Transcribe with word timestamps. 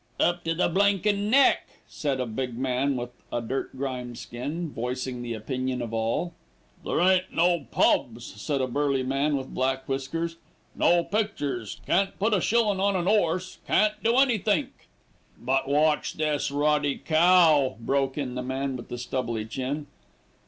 "Up 0.19 0.43
to 0.45 0.55
the 0.55 0.67
blinkin' 0.67 1.29
neck," 1.29 1.69
said 1.87 2.19
a 2.19 2.25
big 2.25 2.57
man 2.57 2.95
with 2.95 3.11
a 3.31 3.39
dirt 3.39 3.77
grimed 3.77 4.17
skin, 4.17 4.71
voicing 4.73 5.21
the 5.21 5.35
opinion 5.35 5.79
of 5.79 5.93
all. 5.93 6.33
"There 6.83 6.99
ain't 6.99 7.31
no 7.35 7.67
pubs," 7.69 8.25
said 8.41 8.61
a 8.61 8.67
burly 8.67 9.03
man 9.03 9.37
with 9.37 9.53
black 9.53 9.87
whiskers, 9.87 10.37
"no 10.73 11.03
pictures, 11.03 11.81
can't 11.85 12.17
put 12.17 12.33
a 12.33 12.41
shillin' 12.41 12.79
on 12.79 12.95
an 12.95 13.07
'orse, 13.07 13.59
can't 13.67 13.93
do 14.03 14.17
anythink" 14.17 14.71
"But 15.39 15.67
watch 15.69 16.13
this 16.13 16.49
ruddy 16.49 16.97
cow," 16.97 17.75
broke 17.79 18.17
in 18.17 18.33
the 18.33 18.41
man 18.41 18.75
with 18.77 18.87
the 18.87 18.97
stubbly 18.97 19.45
chin. 19.45 19.85